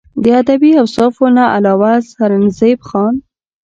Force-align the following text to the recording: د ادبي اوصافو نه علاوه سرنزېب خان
د 0.23 0.25
ادبي 0.41 0.71
اوصافو 0.81 1.25
نه 1.35 1.43
علاوه 1.55 1.91
سرنزېب 2.11 2.79
خان 2.87 3.15